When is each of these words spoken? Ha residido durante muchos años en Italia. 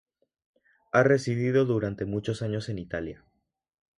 Ha 0.93 1.03
residido 1.03 1.63
durante 1.65 2.05
muchos 2.05 2.41
años 2.41 2.69
en 2.69 2.79
Italia. 2.79 3.23